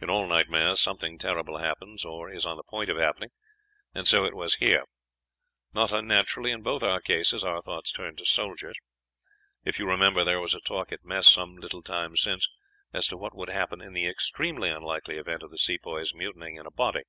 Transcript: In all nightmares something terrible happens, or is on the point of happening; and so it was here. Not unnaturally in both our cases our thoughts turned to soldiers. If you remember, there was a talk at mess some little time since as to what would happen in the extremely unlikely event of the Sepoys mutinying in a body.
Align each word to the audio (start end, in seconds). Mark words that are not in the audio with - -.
In 0.00 0.08
all 0.08 0.28
nightmares 0.28 0.78
something 0.80 1.18
terrible 1.18 1.58
happens, 1.58 2.04
or 2.04 2.30
is 2.30 2.46
on 2.46 2.56
the 2.56 2.62
point 2.62 2.88
of 2.88 2.96
happening; 2.96 3.30
and 3.92 4.06
so 4.06 4.24
it 4.24 4.32
was 4.32 4.54
here. 4.54 4.84
Not 5.72 5.90
unnaturally 5.90 6.52
in 6.52 6.62
both 6.62 6.84
our 6.84 7.00
cases 7.00 7.42
our 7.42 7.60
thoughts 7.60 7.90
turned 7.90 8.18
to 8.18 8.24
soldiers. 8.24 8.76
If 9.64 9.80
you 9.80 9.88
remember, 9.88 10.22
there 10.22 10.40
was 10.40 10.54
a 10.54 10.60
talk 10.60 10.92
at 10.92 11.04
mess 11.04 11.28
some 11.28 11.56
little 11.56 11.82
time 11.82 12.14
since 12.16 12.48
as 12.92 13.08
to 13.08 13.16
what 13.16 13.34
would 13.34 13.50
happen 13.50 13.80
in 13.80 13.94
the 13.94 14.06
extremely 14.06 14.70
unlikely 14.70 15.16
event 15.18 15.42
of 15.42 15.50
the 15.50 15.58
Sepoys 15.58 16.14
mutinying 16.14 16.54
in 16.54 16.66
a 16.66 16.70
body. 16.70 17.02